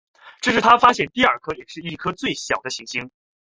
[0.41, 3.11] 这是他发现的第二颗也是最后一颗小行星。